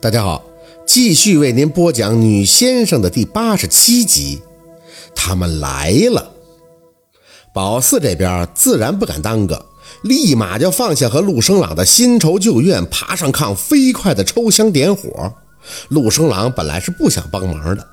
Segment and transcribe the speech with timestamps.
[0.00, 0.44] 大家好，
[0.86, 4.42] 继续为您播讲《女先生》的第八十七集。
[5.14, 6.30] 他们来了，
[7.54, 9.64] 宝四这边自然不敢耽搁，
[10.02, 15.32] 立马就放下和陆生朗的新仇旧怨，爬上炕，飞快的抽香点火。
[15.88, 17.86] 陆生朗本来是不想帮忙的，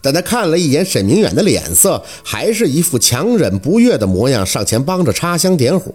[0.00, 5.92] 但他看了一眼沈明远的脸色，还是一副强忍不悦的模样，上前帮着插香点火。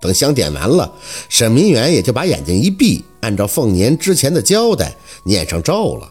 [0.00, 0.92] 等香点完了，
[1.28, 6.10] 沈明远也就把眼睛一闭，按照凤年之前的交代念上咒了。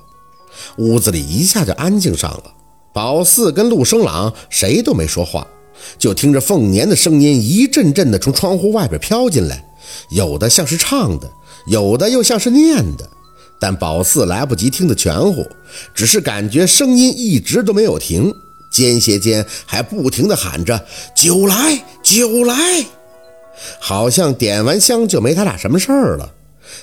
[0.77, 2.43] 屋子里一下就安静上了。
[2.91, 5.45] 宝四跟陆生朗谁都没说话，
[5.99, 9.63] 就听着凤年的声音一阵阵的从窗户外边飘进来，
[10.09, 11.29] 有的像是唱的，
[11.67, 13.07] 有的又像是念的。
[13.59, 15.45] 但宝四来不及听得全乎，
[15.93, 18.33] 只是感觉声音一直都没有停，
[18.71, 20.83] 间歇间还不停地喊着
[21.15, 22.55] “酒来，酒来”。
[23.79, 26.31] 好像点完香就没他俩什么事儿了，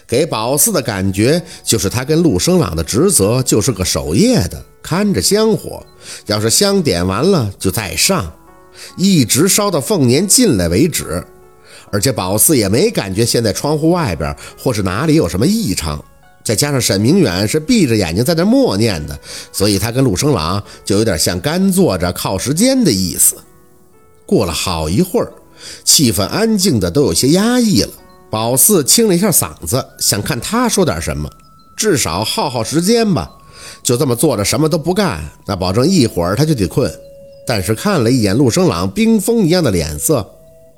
[0.07, 5.85] 给宝四的感觉就是他跟陆生朗的职责就是个守夜的，看着香火，
[6.27, 8.33] 要是香点完了就再上，
[8.97, 11.25] 一直烧到凤年进来为止。
[11.93, 16.05] 而且宝四也没感觉现在窗户外边或是哪里有什么异常，
[16.45, 19.19] 再加上沈明远是闭着眼睛在那默念的，
[19.53, 23.37] 所以他跟陆生朗就有点像干坐着靠时间的意思。
[24.27, 25.33] 过了好一会儿。
[25.85, 27.91] 气氛安静的都有些压抑了。
[28.31, 31.29] 宝四清了一下嗓子，想看他说点什么，
[31.77, 33.29] 至少耗耗时间吧。
[33.83, 36.91] 就这么坐着什么都不干，那保证一会儿他就得困。
[37.47, 40.25] 但是看了一眼陆生朗冰封一样的脸色，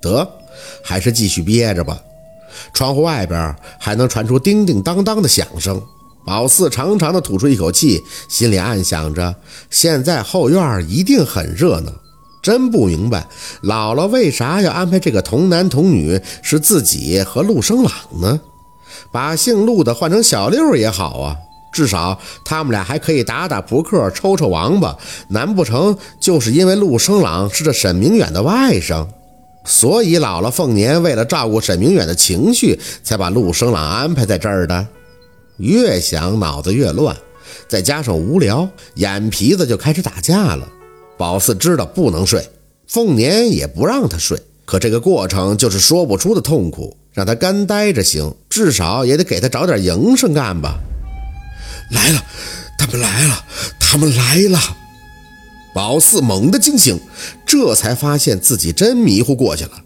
[0.01, 0.27] 得，
[0.83, 2.01] 还是继续憋着吧。
[2.73, 5.81] 窗户外边还能传出叮叮当当的响声。
[6.25, 9.35] 宝四长长的吐出一口气，心里暗想着：
[9.71, 11.93] 现在后院一定很热闹。
[12.43, 13.27] 真不明白，
[13.63, 18.41] 姥姥为啥要安排这个童男童女是自己和陆生朗呢？
[19.13, 21.37] 把姓陆的换成小六也好啊，
[21.73, 24.97] 至少他们俩还可以打打扑克、抽抽王八。
[25.29, 29.07] 难不成就是因为陆生朗是这沈明远的外甥，
[29.65, 34.87] 所以姥姥凤年为了照顾沈明远的情绪，才把陆生朗安排在这儿的？
[35.59, 37.17] 越想脑子越乱，
[37.69, 40.67] 再加上无聊，眼皮子就开始打架了。
[41.23, 42.51] 宝四知道不能睡，
[42.89, 50.81] 凤年也不让他睡，可这个过程就是说不出的痛苦，让他干呆着行，至少也得给他找点营生干吧。
[51.93, 52.25] 来了，
[52.77, 53.45] 他们来了，
[53.79, 54.59] 他们来了！
[55.73, 56.99] 宝四猛地惊醒，
[57.47, 59.81] 这才发现自己真迷糊过去了，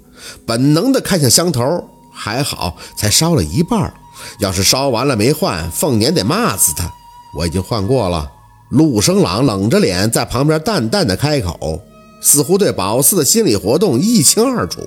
[0.46, 3.92] 本能的看向香头，还好才烧了一半，
[4.40, 6.90] 要是烧完了没换，凤年得骂死他。
[7.36, 8.32] 我已经换过了。
[8.70, 11.80] 陆生朗冷着脸在旁边淡淡的开口，
[12.20, 14.80] 似乎对宝四的心理活动一清二楚。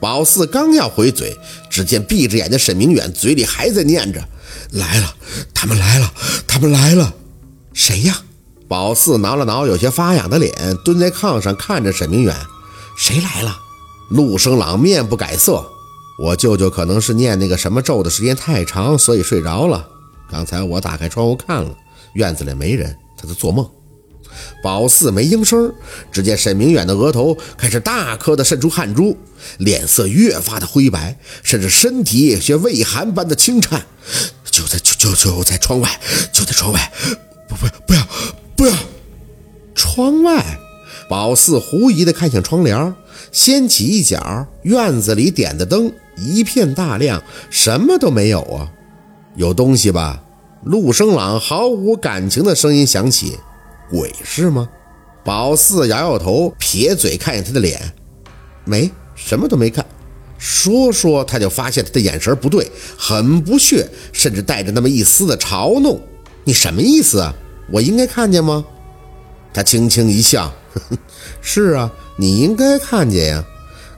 [0.00, 1.36] 宝四刚要回嘴，
[1.68, 4.22] 只见闭着眼的沈明远嘴里还在念着
[4.72, 5.14] ：“来了，
[5.52, 6.12] 他们来了，
[6.46, 7.12] 他们来了。”
[7.74, 8.20] 谁呀？
[8.68, 10.52] 宝四挠了挠有些发痒的脸，
[10.84, 12.34] 蹲在炕上看着沈明远
[12.96, 13.58] ：“谁来了？”
[14.10, 15.64] 陆生朗面不改色
[16.22, 19.86] ：“我舅舅可能是念那个什么咒的时间太长，所以睡着了。
[20.30, 21.70] 刚才我打开窗户看了，
[22.14, 23.68] 院子里没人。”他在做梦，
[24.62, 25.72] 宝四没应声。
[26.12, 29.16] 只见沈明远的额头开始大颗的渗出汗珠，
[29.58, 33.86] 脸色越发的灰白，甚至身体像畏寒般的轻颤。
[34.44, 36.00] 就在就就就在窗外，
[36.32, 36.92] 就在窗外！
[37.48, 38.06] 不不不要
[38.56, 38.74] 不要！
[39.74, 40.58] 窗外，
[41.08, 42.94] 宝四狐疑的看向窗帘，
[43.32, 48.70] 掀起一角，院子里点的灯一片大亮，什么都没有啊，
[49.34, 50.23] 有东西吧？
[50.64, 53.38] 陆生朗毫无感情的声音响起
[53.90, 54.68] ：“鬼是吗？”
[55.22, 57.92] 宝四摇摇头，撇嘴看见他的脸，
[58.64, 59.84] 没什么都没看。
[60.38, 66.00] 说说他就发现他的眼神不对，很不屑，甚至带着那么一丝的嘲弄。
[66.44, 67.34] “你什么意思啊？
[67.70, 68.64] 我应该看见吗？”
[69.52, 70.98] 他轻轻一笑：“呵呵
[71.42, 73.44] 是啊，你应该看见呀，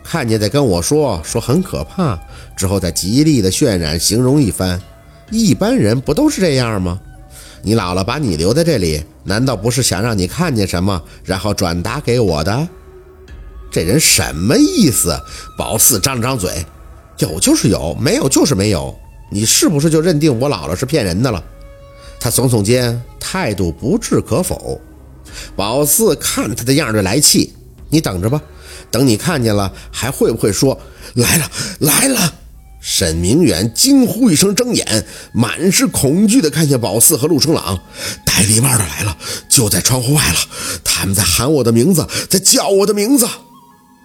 [0.03, 2.19] 看见再跟我说说很可怕，
[2.57, 4.81] 之后再极力的渲染形容一番。”
[5.31, 7.01] 一般人不都是这样吗？
[7.63, 12.69] 你姥姥把你留在这里，难道不是想让你看见什么，然后转达给我的？
[13.73, 15.19] 这人什么意思？
[15.59, 16.65] 宝四张了张嘴，
[17.19, 18.95] 有就是有，没有就是没有。
[19.31, 21.43] 你是不是就认定我姥姥是骗人的了？
[22.21, 24.81] 他耸耸肩，态度不置可否。
[25.57, 27.53] 宝四看他的样就来气，
[27.91, 28.41] 你等着吧，
[28.93, 30.79] 等你看见了，还会不会说
[31.15, 31.51] 来了
[31.81, 32.35] 来了？
[32.89, 37.81] 沈明远惊呼一声，睁眼，满是恐惧地看向宝四和陆生朗。
[38.25, 39.17] 戴礼帽的来了，
[39.49, 40.39] 就在窗户外了。
[40.85, 43.27] 他们在喊我的名字，在叫我的名字。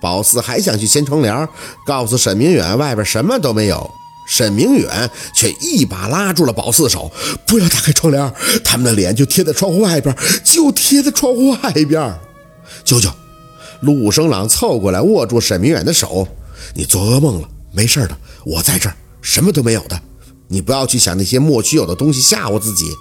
[0.01, 1.47] 宝四还想去掀窗帘，
[1.85, 3.87] 告诉沈明远外边什么都没有。
[4.27, 7.11] 沈明远却一把拉住了宝四的手
[7.45, 12.11] ：“不要打开窗帘，他们的脸就贴在窗户外边，就贴在窗户外边。”
[12.83, 13.11] 舅舅，
[13.81, 16.27] 陆生朗凑过来握住沈明远的手
[16.73, 20.01] ：“你做噩梦了，没事的，我在这儿，什么都没有的。
[20.47, 22.91] 你不要去想那些莫须有的东西吓唬自己。”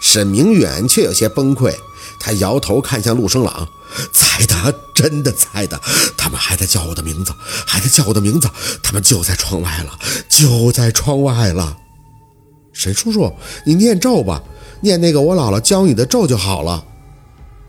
[0.00, 1.74] 沈明远却有些崩溃，
[2.20, 3.68] 他摇头看向陆生朗。
[4.12, 5.80] 在的，真的在的，
[6.16, 7.34] 他们还在叫我的名字，
[7.66, 8.48] 还在叫我的名字，
[8.82, 11.76] 他们就在窗外了，就在窗外了。
[12.72, 13.34] 沈叔叔，
[13.66, 14.42] 你念咒吧，
[14.80, 16.84] 念那个我姥姥教你的咒就好了。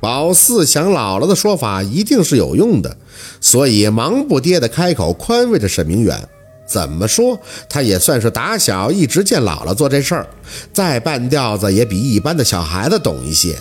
[0.04, 2.98] 宝四想姥姥的说法一定是有用的，
[3.40, 6.28] 所以忙不迭地开口宽慰着沈明远。
[6.68, 7.40] 怎么说，
[7.70, 10.28] 他也算是打小一直见姥姥做这事儿，
[10.74, 13.56] 再半吊子也比一般的小孩子懂一些。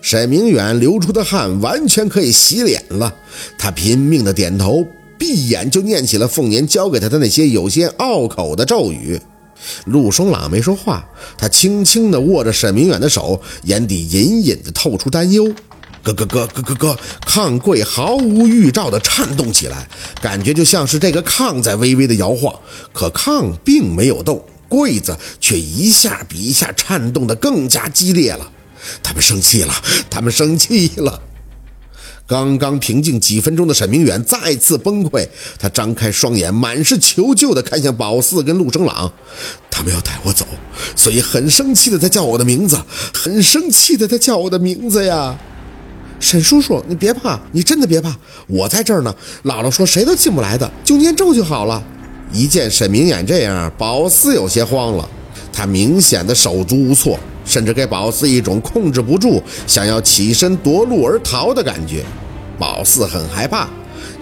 [0.00, 3.12] 沈明远流出的汗完全可以洗脸了，
[3.58, 4.82] 他拼命的点头，
[5.18, 9.20] 闭眼就念起了凤年教给他的那些有些拗口的咒语。
[9.86, 11.04] 陆松朗没说话，
[11.36, 15.52] 他轻轻地握着沈明远的手，眼底隐隐的透出担忧。
[16.04, 19.86] 咯咯咯咯咯咯，炕柜毫无预兆地颤动起来，
[20.22, 22.54] 感觉就像是这个炕在微微的摇晃，
[22.92, 28.50] 可炕并没有动，柜子却一下比一下颤动得更加激烈了。
[29.02, 29.74] 他们生气了，
[30.08, 31.20] 他们生气了。
[32.28, 35.26] 刚刚平静几分钟的沈明远再次崩溃，
[35.58, 39.10] 他张开双眼，满是求救的看向宝四跟陆生朗。
[39.70, 40.44] 他们要带我走，
[40.94, 42.78] 所以很生气的在叫我的名字，
[43.14, 45.38] 很生气的在叫我的名字呀。
[46.20, 48.14] 沈叔叔，你别怕，你真的别怕，
[48.46, 49.14] 我在这儿呢。
[49.44, 51.82] 姥姥说谁都进不来的，就念咒就好了。
[52.30, 55.08] 一见沈明远这样，宝四有些慌了，
[55.52, 57.18] 他明显的手足无措。
[57.44, 62.04] 甚至给宝四一种控制不住、想要起身夺路而逃的感觉。
[62.58, 63.66] 宝四很害怕，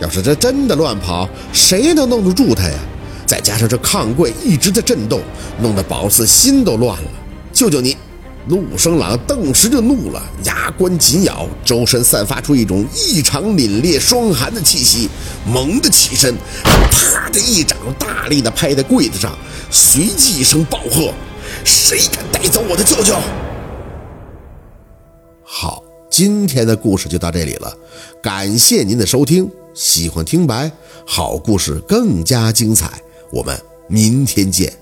[0.01, 2.79] 要是这真的乱跑，谁能弄得住他呀？
[3.27, 5.21] 再加上这炕柜一直在震动，
[5.61, 7.11] 弄得宝四心都乱了。
[7.53, 7.97] 救救你！
[8.49, 15.09] 陆生朗顿时就怒了，牙关紧咬，周身散发出一种异常凛冽、霜寒的气息，
[15.45, 16.33] 猛地起身，
[16.63, 19.37] 啪的一掌大力的拍在柜子上，
[19.69, 21.13] 随即一声暴喝。
[21.65, 23.17] 谁敢带走我的舅舅？
[25.43, 27.77] 好，今天的故事就到这里了，
[28.23, 29.51] 感谢您的收听。
[29.75, 30.71] 喜欢听白，
[31.05, 33.01] 好故事更加精彩，
[33.33, 34.73] 我们明天见。